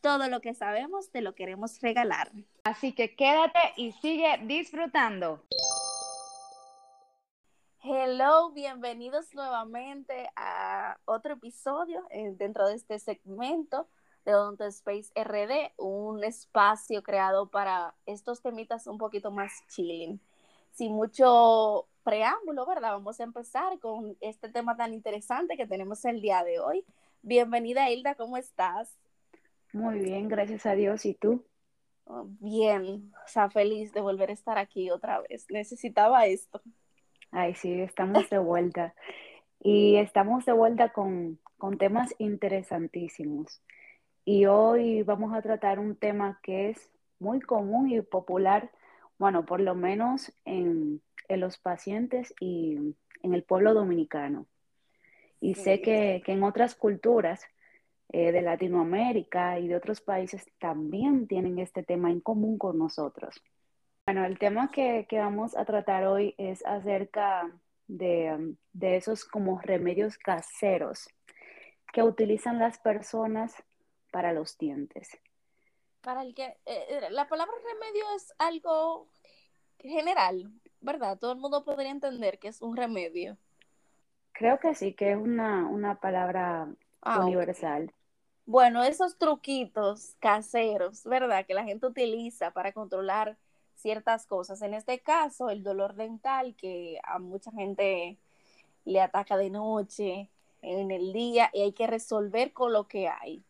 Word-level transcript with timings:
Todo 0.00 0.28
lo 0.28 0.40
que 0.40 0.54
sabemos 0.54 1.10
te 1.10 1.20
lo 1.20 1.34
queremos 1.34 1.80
regalar. 1.80 2.30
Así 2.64 2.92
que 2.92 3.16
quédate 3.16 3.58
y 3.76 3.92
sigue 3.92 4.38
disfrutando. 4.44 5.42
Hello, 7.82 8.50
bienvenidos 8.50 9.32
nuevamente 9.34 10.28
a 10.34 10.98
otro 11.04 11.34
episodio 11.34 12.04
eh, 12.10 12.32
dentro 12.36 12.66
de 12.66 12.74
este 12.74 12.98
segmento 12.98 13.86
de 14.24 14.34
Odonto 14.34 14.64
Space 14.64 15.12
RD, 15.14 15.72
un 15.76 16.24
espacio 16.24 17.04
creado 17.04 17.48
para 17.48 17.94
estos 18.04 18.42
temitas 18.42 18.88
un 18.88 18.98
poquito 18.98 19.30
más 19.30 19.52
chilling. 19.68 20.20
Sin 20.72 20.94
mucho 20.94 21.86
preámbulo, 22.02 22.66
¿verdad? 22.66 22.90
Vamos 22.92 23.20
a 23.20 23.22
empezar 23.22 23.78
con 23.78 24.16
este 24.20 24.48
tema 24.48 24.76
tan 24.76 24.92
interesante 24.92 25.56
que 25.56 25.66
tenemos 25.66 26.04
el 26.04 26.20
día 26.20 26.42
de 26.42 26.58
hoy. 26.58 26.84
Bienvenida, 27.22 27.88
Hilda, 27.88 28.16
¿cómo 28.16 28.36
estás? 28.36 28.96
Muy 29.76 29.98
bien, 29.98 30.26
gracias 30.28 30.64
a 30.64 30.74
Dios. 30.74 31.04
¿Y 31.04 31.12
tú? 31.12 31.44
Oh, 32.04 32.24
bien, 32.40 33.12
o 33.22 33.28
sea, 33.28 33.50
feliz 33.50 33.92
de 33.92 34.00
volver 34.00 34.30
a 34.30 34.32
estar 34.32 34.56
aquí 34.56 34.90
otra 34.90 35.20
vez. 35.20 35.44
Necesitaba 35.50 36.24
esto. 36.24 36.62
Ay, 37.30 37.54
sí, 37.54 37.82
estamos 37.82 38.30
de 38.30 38.38
vuelta. 38.38 38.94
y 39.60 39.96
estamos 39.96 40.46
de 40.46 40.52
vuelta 40.52 40.94
con, 40.94 41.38
con 41.58 41.76
temas 41.76 42.14
interesantísimos. 42.16 43.60
Y 44.24 44.46
hoy 44.46 45.02
vamos 45.02 45.34
a 45.34 45.42
tratar 45.42 45.78
un 45.78 45.94
tema 45.94 46.40
que 46.42 46.70
es 46.70 46.90
muy 47.18 47.40
común 47.40 47.90
y 47.90 48.00
popular, 48.00 48.70
bueno, 49.18 49.44
por 49.44 49.60
lo 49.60 49.74
menos 49.74 50.32
en, 50.46 51.02
en 51.28 51.40
los 51.40 51.58
pacientes 51.58 52.32
y 52.40 52.94
en 53.22 53.34
el 53.34 53.42
pueblo 53.42 53.74
dominicano. 53.74 54.46
Y 55.38 55.54
sé 55.54 55.82
que, 55.82 56.22
que 56.24 56.32
en 56.32 56.44
otras 56.44 56.74
culturas 56.74 57.44
eh, 58.12 58.32
de 58.32 58.42
Latinoamérica 58.42 59.58
y 59.58 59.68
de 59.68 59.76
otros 59.76 60.00
países 60.00 60.46
también 60.58 61.26
tienen 61.26 61.58
este 61.58 61.82
tema 61.82 62.10
en 62.10 62.20
común 62.20 62.56
con 62.56 62.78
nosotros. 62.78 63.42
Bueno, 64.06 64.24
el 64.24 64.38
tema 64.38 64.70
que, 64.70 65.04
vamos 65.10 65.56
a 65.56 65.64
tratar 65.64 66.06
hoy 66.06 66.32
es 66.38 66.64
acerca 66.64 67.50
de, 67.88 68.54
esos 68.80 69.24
como 69.24 69.60
remedios 69.60 70.16
caseros 70.16 71.08
que 71.92 72.04
utilizan 72.04 72.60
las 72.60 72.78
personas 72.78 73.52
para 74.12 74.32
los 74.32 74.56
dientes. 74.58 75.10
Para 76.02 76.22
el 76.22 76.34
que 76.34 76.44
eh, 76.44 76.56
eh, 76.66 77.10
la 77.10 77.26
palabra 77.26 77.54
remedio 77.64 78.04
es 78.14 78.32
algo 78.38 79.08
general, 79.80 80.52
¿verdad? 80.80 81.18
Todo 81.18 81.32
el 81.32 81.38
mundo 81.38 81.64
podría 81.64 81.90
entender 81.90 82.38
que 82.38 82.46
es 82.46 82.62
un 82.62 82.76
remedio. 82.76 83.36
Creo 84.30 84.60
que 84.60 84.76
sí, 84.76 84.94
que 84.94 85.12
es 85.12 85.16
una, 85.16 85.98
palabra 86.00 86.68
ah, 87.02 87.24
universal. 87.24 87.92
Bueno, 88.46 88.84
esos 88.84 89.18
truquitos 89.18 90.14
caseros, 90.20 91.02
¿verdad? 91.02 91.44
Que 91.44 91.54
la 91.54 91.64
gente 91.64 91.86
utiliza 91.86 92.52
para 92.52 92.70
controlar 92.72 93.36
ciertas 93.74 94.24
cosas. 94.24 94.62
En 94.62 94.72
este 94.72 95.00
caso, 95.00 95.50
el 95.50 95.64
dolor 95.64 95.94
dental, 95.94 96.54
que 96.54 97.00
a 97.02 97.18
mucha 97.18 97.50
gente 97.50 98.18
le 98.84 99.00
ataca 99.00 99.36
de 99.36 99.50
noche, 99.50 100.30
en 100.62 100.92
el 100.92 101.12
día, 101.12 101.50
y 101.52 101.62
hay 101.62 101.72
que 101.72 101.88
resolver 101.88 102.52
con 102.52 102.72
lo 102.72 102.86
que 102.86 103.08
hay. 103.08 103.42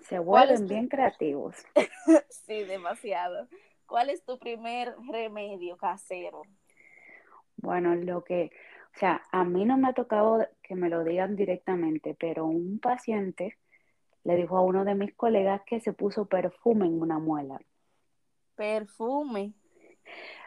Se 0.00 0.18
vuelven 0.18 0.66
bien 0.66 0.88
creativos. 0.88 1.54
sí, 2.28 2.64
demasiado. 2.64 3.46
¿Cuál 3.86 4.10
es 4.10 4.24
tu 4.24 4.36
primer 4.38 4.96
remedio 5.08 5.76
casero? 5.76 6.42
Bueno, 7.56 7.94
lo 7.94 8.24
que, 8.24 8.50
o 8.96 8.98
sea, 8.98 9.22
a 9.30 9.44
mí 9.44 9.64
no 9.64 9.76
me 9.76 9.88
ha 9.88 9.92
tocado 9.92 10.44
que 10.60 10.74
me 10.74 10.88
lo 10.88 11.04
digan 11.04 11.36
directamente, 11.36 12.16
pero 12.18 12.46
un 12.46 12.80
paciente 12.80 13.56
le 14.26 14.34
dijo 14.34 14.56
a 14.56 14.60
uno 14.60 14.84
de 14.84 14.96
mis 14.96 15.14
colegas 15.14 15.62
que 15.64 15.78
se 15.78 15.92
puso 15.92 16.26
perfume 16.26 16.86
en 16.86 17.00
una 17.00 17.20
muela. 17.20 17.60
Perfume. 18.56 19.52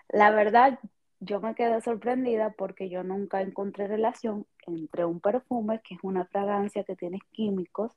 La 0.10 0.32
verdad, 0.32 0.80
yo 1.22 1.40
me 1.40 1.56
quedé 1.56 1.80
sorprendida 1.80 2.50
porque 2.58 2.90
yo 2.90 3.04
nunca 3.04 3.42
encontré 3.42 3.88
relación 3.88 4.46
entre 4.68 5.06
un 5.06 5.22
perfume, 5.22 5.80
que 5.82 5.96
es 5.96 6.02
una 6.04 6.26
fragancia 6.26 6.84
que 6.84 6.98
tiene 6.98 7.22
químicos, 7.32 7.94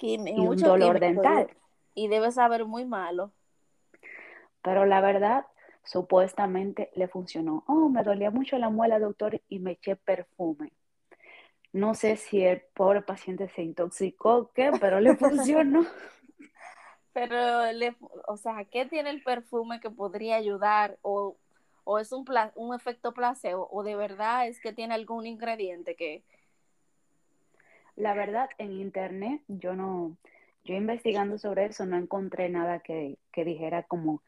y 0.00 0.16
un 0.16 0.56
dolor 0.56 1.00
dental. 1.00 1.48
Y 1.94 2.08
debe 2.08 2.32
saber 2.32 2.64
muy 2.64 2.86
malo. 2.86 3.32
Pero 4.62 4.86
la 4.86 5.02
verdad, 5.02 5.44
supuestamente 5.84 6.90
le 6.94 7.08
funcionó. 7.08 7.62
Oh, 7.66 7.90
me 7.90 8.02
dolía 8.02 8.30
mucho 8.30 8.56
la 8.56 8.70
muela, 8.70 8.98
doctor, 8.98 9.38
y 9.50 9.58
me 9.58 9.72
eché 9.72 9.96
perfume. 9.96 10.72
No 11.76 11.92
sé 11.92 12.16
si 12.16 12.42
el 12.42 12.62
pobre 12.72 13.02
paciente 13.02 13.50
se 13.50 13.60
intoxicó 13.60 14.36
o 14.36 14.50
qué, 14.54 14.72
pero 14.80 14.98
le 14.98 15.14
funcionó. 15.16 15.84
pero, 17.12 17.70
le, 17.72 17.94
o 18.26 18.38
sea, 18.38 18.64
¿qué 18.64 18.86
tiene 18.86 19.10
el 19.10 19.22
perfume 19.22 19.78
que 19.80 19.90
podría 19.90 20.36
ayudar? 20.36 20.96
¿O, 21.02 21.36
es 22.00 22.12
un, 22.12 22.24
un 22.54 22.74
efecto 22.74 23.12
placebo? 23.12 23.68
¿O 23.70 23.82
de 23.82 23.94
verdad 23.94 24.48
es 24.48 24.58
que 24.58 24.72
tiene 24.72 24.94
algún 24.94 25.26
ingrediente 25.26 25.96
que... 25.96 26.24
La 27.94 28.14
verdad, 28.14 28.48
en 28.56 28.72
internet 28.72 29.42
yo 29.46 29.74
no, 29.74 30.16
yo 30.64 30.74
investigando 30.74 31.36
sobre 31.36 31.66
eso 31.66 31.84
no 31.84 31.98
encontré 31.98 32.48
nada 32.48 32.78
que, 32.78 33.18
que 33.32 33.44
dijera 33.44 33.82
como 33.82 34.22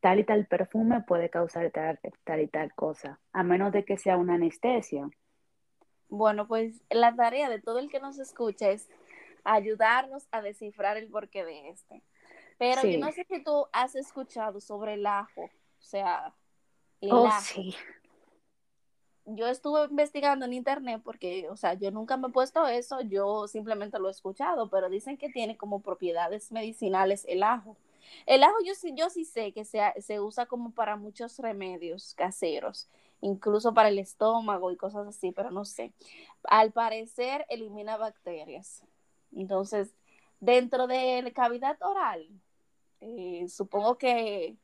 tal 0.00 0.20
y 0.20 0.24
tal 0.24 0.46
perfume 0.46 1.02
puede 1.02 1.28
causar 1.28 1.70
tal, 1.72 2.00
tal 2.24 2.40
y 2.40 2.48
tal 2.48 2.72
cosa, 2.72 3.20
a 3.34 3.42
menos 3.42 3.70
de 3.70 3.84
que 3.84 3.98
sea 3.98 4.16
una 4.16 4.36
anestesia. 4.36 5.10
Bueno, 6.08 6.46
pues 6.46 6.82
la 6.90 7.14
tarea 7.14 7.48
de 7.48 7.60
todo 7.60 7.78
el 7.78 7.90
que 7.90 8.00
nos 8.00 8.18
escucha 8.18 8.70
es 8.70 8.88
ayudarnos 9.44 10.26
a 10.30 10.42
descifrar 10.42 10.96
el 10.96 11.08
porqué 11.08 11.44
de 11.44 11.68
este. 11.68 12.02
Pero 12.58 12.82
yo 12.82 12.98
no 12.98 13.10
sé 13.12 13.26
si 13.28 13.42
tú 13.42 13.66
has 13.72 13.94
escuchado 13.94 14.60
sobre 14.60 14.94
el 14.94 15.06
ajo, 15.06 15.42
o 15.42 15.82
sea, 15.82 16.34
el 17.00 17.12
oh, 17.12 17.26
ajo. 17.26 17.40
Sí. 17.40 17.74
Yo 19.26 19.48
estuve 19.48 19.86
investigando 19.86 20.44
en 20.44 20.52
internet 20.52 21.00
porque, 21.02 21.48
o 21.48 21.56
sea, 21.56 21.74
yo 21.74 21.90
nunca 21.90 22.16
me 22.16 22.28
he 22.28 22.30
puesto 22.30 22.66
eso, 22.66 23.00
yo 23.00 23.48
simplemente 23.48 23.98
lo 23.98 24.08
he 24.08 24.10
escuchado, 24.10 24.68
pero 24.68 24.90
dicen 24.90 25.16
que 25.16 25.30
tiene 25.30 25.56
como 25.56 25.80
propiedades 25.80 26.52
medicinales 26.52 27.24
el 27.26 27.42
ajo. 27.42 27.76
El 28.26 28.44
ajo 28.44 28.56
yo 28.64 28.74
sí, 28.74 28.92
yo 28.94 29.08
sí 29.08 29.24
sé 29.24 29.52
que 29.52 29.64
se, 29.64 29.80
se 30.00 30.20
usa 30.20 30.46
como 30.46 30.72
para 30.72 30.96
muchos 30.96 31.38
remedios 31.38 32.14
caseros 32.14 32.88
incluso 33.24 33.72
para 33.72 33.88
el 33.88 33.98
estómago 33.98 34.70
y 34.70 34.76
cosas 34.76 35.06
así, 35.06 35.32
pero 35.32 35.50
no 35.50 35.64
sé. 35.64 35.92
Al 36.44 36.72
parecer 36.72 37.46
elimina 37.48 37.96
bacterias. 37.96 38.84
Entonces, 39.32 39.94
dentro 40.40 40.86
de 40.86 41.22
la 41.22 41.30
cavidad 41.32 41.78
oral, 41.80 42.28
eh, 43.00 43.46
supongo 43.48 43.96
que 43.96 44.56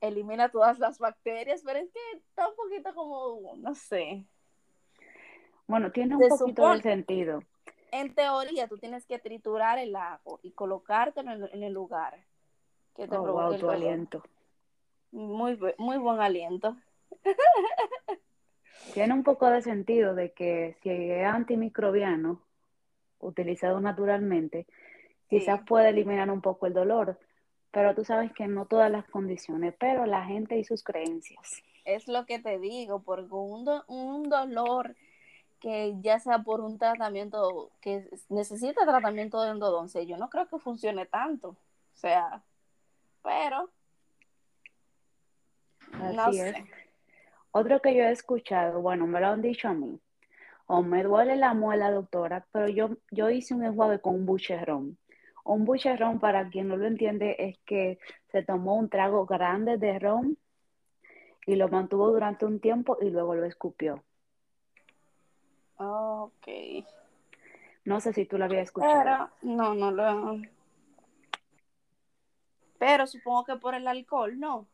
elimina 0.00 0.50
todas 0.50 0.78
las 0.78 0.98
bacterias, 0.98 1.62
pero 1.64 1.78
es 1.78 1.90
que 1.90 2.18
está 2.18 2.48
un 2.48 2.54
poquito 2.54 2.94
como, 2.94 3.56
no 3.56 3.74
sé. 3.74 4.26
Bueno, 5.66 5.90
tiene 5.90 6.16
un 6.16 6.28
poquito 6.28 6.70
de 6.70 6.82
sentido. 6.82 7.42
En 7.90 8.14
teoría, 8.14 8.68
tú 8.68 8.76
tienes 8.76 9.06
que 9.06 9.18
triturar 9.18 9.78
el 9.78 9.96
ajo 9.96 10.38
y 10.42 10.52
colocártelo 10.52 11.48
en, 11.50 11.62
el 11.62 11.72
lugar 11.72 12.26
que 12.94 13.08
te 13.08 13.16
oh, 13.16 13.22
provoque 13.22 13.58
tu 13.58 13.70
aliento. 13.70 14.22
Muy, 15.10 15.58
muy 15.78 15.96
buen 15.96 16.20
aliento. 16.20 16.76
Tiene 18.94 19.14
un 19.14 19.22
poco 19.22 19.48
de 19.50 19.62
sentido 19.62 20.14
de 20.14 20.32
que 20.32 20.76
si 20.82 20.90
es 20.90 21.26
antimicrobiano, 21.26 22.42
utilizado 23.20 23.80
naturalmente, 23.80 24.66
quizás 25.28 25.60
puede 25.66 25.90
eliminar 25.90 26.30
un 26.30 26.40
poco 26.40 26.66
el 26.66 26.74
dolor, 26.74 27.18
pero 27.70 27.94
tú 27.94 28.04
sabes 28.04 28.32
que 28.32 28.46
no 28.46 28.66
todas 28.66 28.90
las 28.90 29.06
condiciones, 29.08 29.74
pero 29.78 30.06
la 30.06 30.24
gente 30.24 30.56
y 30.56 30.64
sus 30.64 30.82
creencias. 30.82 31.62
Es 31.84 32.08
lo 32.08 32.26
que 32.26 32.38
te 32.38 32.58
digo, 32.58 33.02
porque 33.02 33.32
un, 33.34 33.68
un 33.88 34.28
dolor 34.28 34.96
que 35.60 35.94
ya 36.00 36.18
sea 36.18 36.40
por 36.40 36.60
un 36.60 36.78
tratamiento 36.78 37.70
que 37.80 38.08
necesita 38.28 38.84
tratamiento 38.84 39.42
de 39.42 39.50
endodoncia, 39.50 40.02
yo 40.02 40.16
no 40.16 40.30
creo 40.30 40.48
que 40.48 40.58
funcione 40.58 41.06
tanto. 41.06 41.50
O 41.50 41.96
sea, 42.00 42.42
pero 43.22 43.70
no 45.92 46.32
sé. 46.32 46.64
Otro 47.52 47.80
que 47.80 47.94
yo 47.94 48.04
he 48.04 48.10
escuchado, 48.10 48.80
bueno, 48.80 49.06
me 49.06 49.20
lo 49.20 49.28
han 49.28 49.42
dicho 49.42 49.68
a 49.68 49.74
mí, 49.74 50.00
o 50.66 50.82
me 50.82 51.02
duele 51.02 51.36
la 51.36 51.54
muela, 51.54 51.90
doctora, 51.90 52.46
pero 52.52 52.68
yo, 52.68 52.90
yo 53.10 53.30
hice 53.30 53.54
un 53.54 53.64
enjuague 53.64 54.00
con 54.00 54.14
un 54.14 54.26
bucherrón. 54.26 54.98
Un 55.44 55.64
bucherrón, 55.64 56.20
para 56.20 56.48
quien 56.50 56.68
no 56.68 56.76
lo 56.76 56.86
entiende, 56.86 57.36
es 57.38 57.58
que 57.64 57.98
se 58.30 58.42
tomó 58.42 58.76
un 58.76 58.90
trago 58.90 59.24
grande 59.24 59.78
de 59.78 59.98
ron 59.98 60.36
y 61.46 61.56
lo 61.56 61.68
mantuvo 61.68 62.10
durante 62.10 62.44
un 62.44 62.60
tiempo 62.60 62.98
y 63.00 63.08
luego 63.08 63.34
lo 63.34 63.46
escupió. 63.46 64.04
Ok. 65.78 66.48
No 67.86 68.00
sé 68.00 68.12
si 68.12 68.26
tú 68.26 68.36
lo 68.36 68.44
habías 68.44 68.64
escuchado. 68.64 69.30
Pero, 69.40 69.54
no, 69.56 69.74
no 69.74 69.90
lo. 69.90 70.42
Pero 72.78 73.06
supongo 73.06 73.44
que 73.44 73.56
por 73.56 73.74
el 73.74 73.88
alcohol, 73.88 74.38
¿no? 74.38 74.66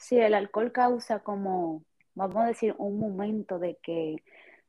Sí, 0.00 0.18
el 0.18 0.32
alcohol 0.32 0.72
causa 0.72 1.18
como, 1.20 1.84
vamos 2.14 2.36
a 2.38 2.46
decir, 2.46 2.74
un 2.78 2.98
momento 2.98 3.58
de 3.58 3.76
que, 3.82 4.16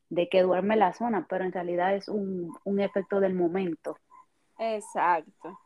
de 0.09 0.27
que 0.27 0.41
duerme 0.41 0.75
la 0.75 0.91
zona, 0.91 1.25
pero 1.29 1.45
en 1.45 1.53
realidad 1.53 1.95
es 1.95 2.09
un, 2.09 2.53
un 2.65 2.81
efecto 2.81 3.21
del 3.21 3.33
momento. 3.33 3.97
Exacto. 4.59 5.57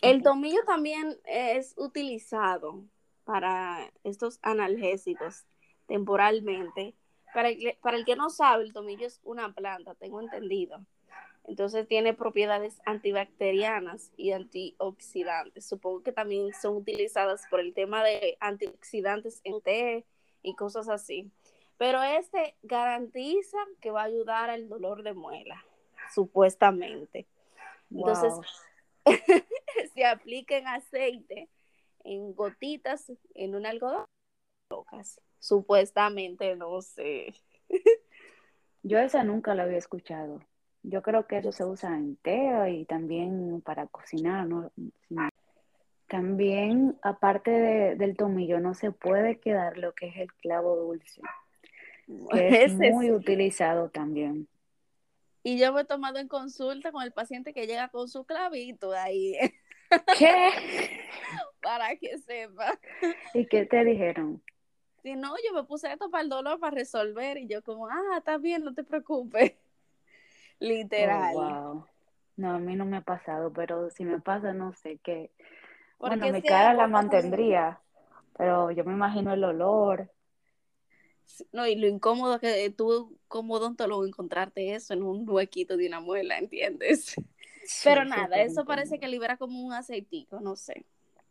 El 0.00 0.22
tomillo 0.22 0.64
también 0.64 1.14
es 1.26 1.74
utilizado 1.76 2.84
para 3.24 3.92
estos 4.02 4.38
analgésicos 4.40 5.44
temporalmente. 5.86 6.96
Para 7.34 7.50
el, 7.50 7.76
para 7.82 7.98
el 7.98 8.06
que 8.06 8.16
no 8.16 8.30
sabe, 8.30 8.64
el 8.64 8.72
tomillo 8.72 9.06
es 9.06 9.20
una 9.24 9.52
planta, 9.52 9.94
tengo 9.94 10.22
entendido. 10.22 10.80
Entonces 11.46 11.86
tiene 11.86 12.12
propiedades 12.12 12.80
antibacterianas 12.86 14.10
y 14.16 14.32
antioxidantes. 14.32 15.64
Supongo 15.64 16.02
que 16.02 16.10
también 16.10 16.52
son 16.52 16.76
utilizadas 16.76 17.46
por 17.48 17.60
el 17.60 17.72
tema 17.72 18.02
de 18.02 18.36
antioxidantes 18.40 19.40
en 19.44 19.60
té 19.60 20.04
y 20.42 20.56
cosas 20.56 20.88
así. 20.88 21.30
Pero 21.78 22.02
este 22.02 22.56
garantiza 22.62 23.58
que 23.80 23.92
va 23.92 24.02
a 24.02 24.06
ayudar 24.06 24.50
al 24.50 24.68
dolor 24.68 25.04
de 25.04 25.12
muela, 25.12 25.64
supuestamente. 26.12 27.26
Entonces, 27.90 28.32
se 29.94 30.04
aplica 30.04 30.56
en 30.56 30.66
aceite, 30.66 31.48
en 32.02 32.34
gotitas, 32.34 33.12
en 33.34 33.54
un 33.54 33.66
algodón, 33.66 34.06
supuestamente, 35.38 36.56
no 36.56 36.82
sé. 36.82 37.34
Yo 38.82 38.98
esa 38.98 39.22
nunca 39.22 39.54
la 39.54 39.62
había 39.62 39.78
escuchado. 39.78 40.40
Yo 40.88 41.02
creo 41.02 41.26
que 41.26 41.38
eso 41.38 41.50
se 41.50 41.64
usa 41.64 41.96
en 41.96 42.14
té 42.16 42.70
y 42.70 42.84
también 42.84 43.60
para 43.60 43.88
cocinar, 43.88 44.46
¿no? 44.46 44.70
También, 46.06 46.96
aparte 47.02 47.50
del 47.96 48.16
tomillo, 48.16 48.60
no 48.60 48.72
se 48.74 48.92
puede 48.92 49.40
quedar 49.40 49.78
lo 49.78 49.92
que 49.94 50.06
es 50.06 50.16
el 50.16 50.32
clavo 50.34 50.76
dulce, 50.76 51.20
que 52.30 52.64
es 52.64 52.74
muy 52.74 53.10
utilizado 53.10 53.88
también. 53.88 54.46
Y 55.42 55.58
yo 55.58 55.72
me 55.72 55.80
he 55.80 55.84
tomado 55.84 56.18
en 56.18 56.28
consulta 56.28 56.92
con 56.92 57.02
el 57.02 57.12
paciente 57.12 57.52
que 57.52 57.66
llega 57.66 57.88
con 57.88 58.08
su 58.08 58.24
clavito 58.24 58.92
ahí. 58.92 59.34
¿Qué? 60.16 60.50
para 61.62 61.96
que 61.96 62.16
sepa. 62.18 62.78
¿Y 63.34 63.46
qué 63.46 63.66
te 63.66 63.84
dijeron? 63.84 64.40
Si 65.02 65.16
no, 65.16 65.34
yo 65.44 65.52
me 65.52 65.64
puse 65.64 65.92
esto 65.92 66.10
para 66.10 66.22
el 66.22 66.28
dolor, 66.28 66.60
para 66.60 66.76
resolver, 66.76 67.38
y 67.38 67.48
yo 67.48 67.62
como, 67.62 67.88
ah, 67.88 68.18
está 68.18 68.38
bien, 68.38 68.62
no 68.62 68.72
te 68.72 68.84
preocupes. 68.84 69.54
Literal. 70.60 71.34
Oh, 71.34 71.38
wow. 71.38 71.86
No, 72.36 72.50
a 72.50 72.58
mí 72.58 72.76
no 72.76 72.84
me 72.84 72.98
ha 72.98 73.02
pasado, 73.02 73.52
pero 73.52 73.90
si 73.90 74.04
me 74.04 74.20
pasa, 74.20 74.52
no 74.52 74.72
sé 74.74 74.98
qué. 75.02 75.30
Bueno, 75.98 76.30
mi 76.30 76.42
cara 76.42 76.74
la 76.74 76.86
mantendría, 76.86 77.80
pero 78.36 78.70
yo 78.70 78.84
me 78.84 78.92
imagino 78.92 79.32
el 79.32 79.44
olor. 79.44 80.10
No, 81.52 81.66
y 81.66 81.74
lo 81.76 81.86
incómodo 81.86 82.38
que 82.38 82.70
tú 82.70 83.18
como 83.28 83.54
odontólogo 83.54 84.06
encontrarte 84.06 84.74
eso 84.74 84.94
en 84.94 85.02
un 85.02 85.28
huequito 85.28 85.76
de 85.76 85.86
una 85.88 86.00
muela, 86.00 86.38
¿entiendes? 86.38 87.14
pero 87.84 88.04
nada, 88.04 88.40
eso 88.40 88.64
parece 88.64 88.98
que 88.98 89.08
libera 89.08 89.36
como 89.36 89.60
un 89.60 89.72
aceitico, 89.72 90.40
no 90.40 90.56
sé. 90.56 90.84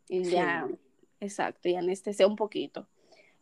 Y 0.10 0.24
ya, 0.24 0.68
exacto, 1.20 1.70
y 1.70 1.76
anestesia 1.76 2.28
un 2.28 2.36
poquito. 2.36 2.88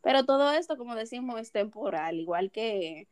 Pero 0.02 0.26
todo 0.26 0.52
esto, 0.52 0.78
como 0.78 0.96
decimos, 0.96 1.40
es 1.40 1.52
temporal, 1.52 2.20
igual 2.20 2.52
que 2.52 3.08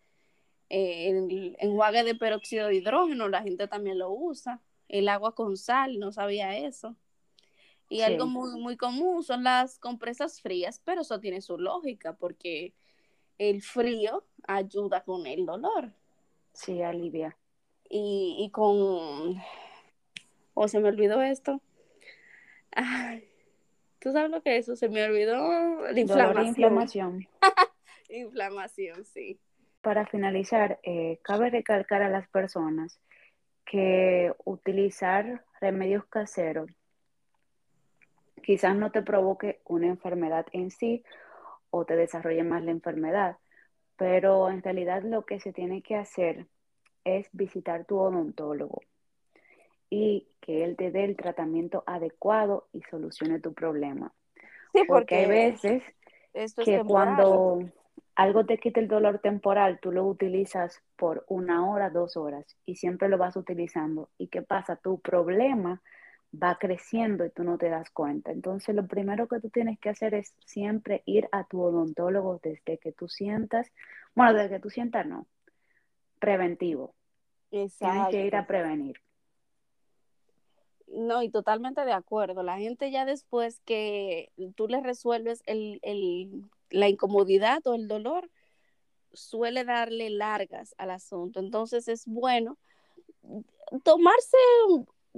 eh, 0.73 1.09
el 1.09 1.57
enjuague 1.59 2.05
de 2.05 2.15
peróxido 2.15 2.67
de 2.67 2.75
hidrógeno, 2.75 3.27
la 3.27 3.41
gente 3.41 3.67
también 3.67 3.99
lo 3.99 4.09
usa. 4.09 4.61
El 4.87 5.09
agua 5.09 5.35
con 5.35 5.57
sal, 5.57 5.99
no 5.99 6.13
sabía 6.13 6.57
eso. 6.57 6.95
Y 7.89 8.03
algo 8.03 8.25
muy, 8.25 8.57
muy 8.57 8.77
común 8.77 9.21
son 9.21 9.43
las 9.43 9.77
compresas 9.79 10.39
frías, 10.39 10.81
pero 10.85 11.01
eso 11.01 11.19
tiene 11.19 11.41
su 11.41 11.57
lógica 11.57 12.13
porque 12.13 12.73
el 13.37 13.61
frío 13.61 14.23
ayuda 14.47 15.03
con 15.03 15.27
el 15.27 15.45
dolor. 15.45 15.91
Sí, 16.53 16.81
alivia. 16.81 17.35
Y, 17.89 18.37
y 18.39 18.49
con... 18.49 18.71
O 18.71 19.41
oh, 20.53 20.67
se 20.69 20.79
me 20.79 20.87
olvidó 20.87 21.21
esto. 21.21 21.59
¿Tú 23.99 24.13
sabes 24.13 24.31
lo 24.31 24.41
que 24.41 24.55
es 24.55 24.69
eso? 24.69 24.77
Se 24.77 24.87
me 24.87 25.03
olvidó. 25.03 25.91
La 25.91 25.99
inflamación. 25.99 26.47
inflamación. 26.47 27.27
inflamación, 28.09 29.03
sí. 29.03 29.37
Para 29.81 30.05
finalizar, 30.05 30.79
eh, 30.83 31.19
cabe 31.23 31.49
recalcar 31.49 32.01
a 32.01 32.09
las 32.09 32.27
personas 32.29 32.99
que 33.65 34.33
utilizar 34.45 35.43
remedios 35.59 36.05
caseros 36.05 36.71
quizás 38.41 38.75
no 38.75 38.91
te 38.91 39.01
provoque 39.01 39.61
una 39.65 39.87
enfermedad 39.87 40.45
en 40.51 40.71
sí 40.71 41.03
o 41.69 41.85
te 41.85 41.95
desarrolle 41.95 42.43
más 42.43 42.63
la 42.63 42.71
enfermedad, 42.71 43.37
pero 43.95 44.49
en 44.49 44.61
realidad 44.61 45.03
lo 45.03 45.25
que 45.25 45.39
se 45.39 45.53
tiene 45.53 45.81
que 45.81 45.95
hacer 45.95 46.47
es 47.03 47.29
visitar 47.31 47.85
tu 47.85 47.97
odontólogo 47.97 48.81
y 49.89 50.27
que 50.41 50.63
él 50.63 50.75
te 50.75 50.91
dé 50.91 51.05
el 51.05 51.15
tratamiento 51.15 51.83
adecuado 51.85 52.67
y 52.73 52.81
solucione 52.83 53.39
tu 53.39 53.53
problema. 53.53 54.13
Sí, 54.73 54.83
porque, 54.87 55.15
hay 55.15 55.27
veces 55.27 55.83
que 56.63 56.81
cuando 56.83 57.59
algo 58.15 58.45
te 58.45 58.57
quita 58.57 58.79
el 58.79 58.87
dolor 58.87 59.19
temporal, 59.19 59.79
tú 59.81 59.91
lo 59.91 60.05
utilizas 60.05 60.81
por 60.95 61.25
una 61.27 61.69
hora, 61.69 61.89
dos 61.89 62.17
horas 62.17 62.57
y 62.65 62.75
siempre 62.75 63.09
lo 63.09 63.17
vas 63.17 63.35
utilizando. 63.35 64.09
¿Y 64.17 64.27
qué 64.27 64.41
pasa? 64.41 64.75
Tu 64.75 64.99
problema 64.99 65.81
va 66.31 66.57
creciendo 66.57 67.25
y 67.25 67.29
tú 67.29 67.43
no 67.43 67.57
te 67.57 67.69
das 67.69 67.89
cuenta. 67.89 68.31
Entonces, 68.31 68.75
lo 68.75 68.87
primero 68.87 69.27
que 69.27 69.39
tú 69.39 69.49
tienes 69.49 69.79
que 69.79 69.89
hacer 69.89 70.13
es 70.13 70.33
siempre 70.45 71.03
ir 71.05 71.27
a 71.31 71.45
tu 71.45 71.61
odontólogo 71.61 72.39
desde 72.43 72.77
que 72.77 72.91
tú 72.91 73.07
sientas, 73.07 73.71
bueno, 74.15 74.33
desde 74.33 74.55
que 74.55 74.59
tú 74.59 74.69
sientas 74.69 75.05
no, 75.05 75.27
preventivo. 76.19 76.93
Exacto. 77.51 77.93
Tienes 77.93 78.07
que 78.09 78.27
ir 78.27 78.35
a 78.35 78.47
prevenir. 78.47 78.97
No, 80.87 81.23
y 81.23 81.29
totalmente 81.29 81.85
de 81.85 81.93
acuerdo. 81.93 82.43
La 82.43 82.57
gente 82.57 82.91
ya 82.91 83.05
después 83.05 83.61
que 83.61 84.31
tú 84.55 84.67
le 84.67 84.81
resuelves 84.81 85.41
el, 85.45 85.79
el 85.83 86.49
la 86.71 86.89
incomodidad 86.89 87.65
o 87.67 87.75
el 87.75 87.87
dolor 87.87 88.29
suele 89.13 89.63
darle 89.63 90.09
largas 90.09 90.73
al 90.77 90.91
asunto. 90.91 91.39
Entonces 91.39 91.87
es 91.87 92.05
bueno 92.05 92.57
tomarse, 93.83 94.37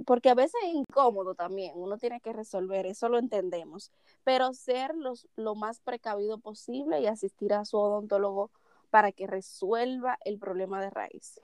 porque 0.04 0.30
a 0.30 0.34
veces 0.34 0.54
es 0.64 0.74
incómodo 0.74 1.34
también, 1.34 1.72
uno 1.74 1.98
tiene 1.98 2.20
que 2.20 2.32
resolver, 2.32 2.86
eso 2.86 3.08
lo 3.08 3.18
entendemos, 3.18 3.90
pero 4.24 4.52
ser 4.52 4.94
los, 4.96 5.28
lo 5.36 5.54
más 5.54 5.80
precavido 5.80 6.38
posible 6.38 7.00
y 7.00 7.06
asistir 7.06 7.52
a 7.54 7.64
su 7.64 7.78
odontólogo 7.78 8.50
para 8.90 9.12
que 9.12 9.26
resuelva 9.26 10.18
el 10.24 10.38
problema 10.38 10.80
de 10.80 10.90
raíz. 10.90 11.40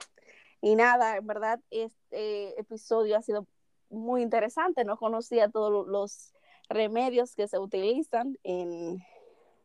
Y 0.61 0.75
nada, 0.75 1.17
en 1.17 1.25
verdad, 1.25 1.59
este 1.71 2.59
episodio 2.59 3.17
ha 3.17 3.21
sido 3.21 3.47
muy 3.89 4.21
interesante, 4.21 4.85
no 4.85 4.97
conocía 4.97 5.49
todos 5.49 5.87
los 5.87 6.33
remedios 6.69 7.35
que 7.35 7.47
se 7.47 7.59
utilizan 7.59 8.37
en, 8.43 9.03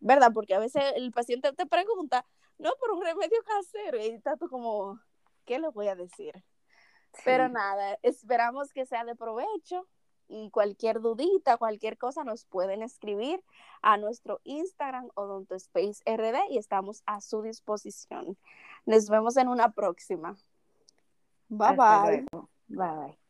¿verdad? 0.06 0.32
Porque 0.32 0.54
a 0.54 0.60
veces 0.60 0.82
el 0.94 1.10
paciente 1.10 1.52
te 1.52 1.66
pregunta, 1.66 2.24
no, 2.58 2.70
por 2.78 2.92
un 2.92 3.02
remedio 3.04 3.42
casero, 3.44 3.98
y 3.98 4.06
está 4.06 4.36
tú 4.36 4.48
como, 4.48 5.00
¿qué 5.44 5.58
le 5.58 5.68
voy 5.68 5.88
a 5.88 5.96
decir? 5.96 6.44
Pero 7.24 7.48
nada, 7.48 7.98
esperamos 8.02 8.72
que 8.72 8.86
sea 8.86 9.04
de 9.04 9.16
provecho 9.16 9.88
y 10.28 10.50
cualquier 10.50 11.00
dudita, 11.00 11.56
cualquier 11.56 11.98
cosa 11.98 12.24
nos 12.24 12.44
pueden 12.44 12.82
escribir 12.82 13.42
a 13.82 13.96
nuestro 13.96 14.40
Instagram 14.44 15.08
RD 15.16 16.50
y 16.50 16.58
estamos 16.58 17.02
a 17.06 17.20
su 17.20 17.42
disposición. 17.42 18.36
Nos 18.84 19.08
vemos 19.08 19.36
en 19.36 19.48
una 19.48 19.72
próxima. 19.72 20.36
Bye 21.48 21.76
bye. 21.76 22.26
Bye 22.68 22.88
bye. 22.88 23.25